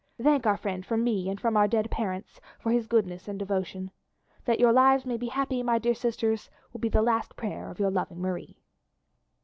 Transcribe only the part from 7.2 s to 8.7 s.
prayer of your loving Marie."